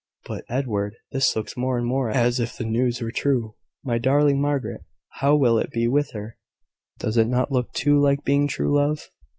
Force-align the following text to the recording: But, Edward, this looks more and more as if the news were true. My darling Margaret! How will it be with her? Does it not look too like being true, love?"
But, 0.25 0.45
Edward, 0.49 0.95
this 1.11 1.35
looks 1.35 1.55
more 1.55 1.77
and 1.77 1.85
more 1.85 2.09
as 2.09 2.39
if 2.39 2.57
the 2.57 2.63
news 2.65 3.01
were 3.03 3.11
true. 3.11 3.53
My 3.83 3.99
darling 3.99 4.41
Margaret! 4.41 4.81
How 5.19 5.35
will 5.35 5.59
it 5.59 5.69
be 5.69 5.87
with 5.87 6.13
her? 6.13 6.37
Does 6.97 7.17
it 7.17 7.27
not 7.27 7.51
look 7.51 7.71
too 7.71 7.99
like 8.01 8.23
being 8.23 8.47
true, 8.47 8.75
love?" 8.75 9.11